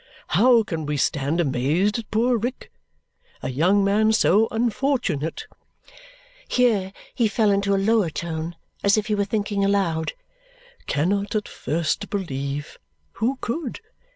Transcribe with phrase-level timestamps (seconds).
[0.29, 2.71] How can we stand amazed at poor Rick?
[3.43, 5.45] A young man so unfortunate,"
[6.47, 10.13] here he fell into a lower tone, as if he were thinking aloud,
[10.87, 12.79] "cannot at first believe
[13.11, 13.79] (who could?)